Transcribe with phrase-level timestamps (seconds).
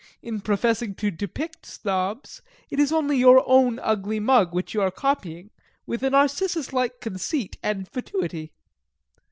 [0.23, 4.89] In professing to depict Snobs, it is only your own ugly mug which you are
[4.89, 5.51] copying
[5.85, 8.51] with a Narcissus like conceit and fatuity.'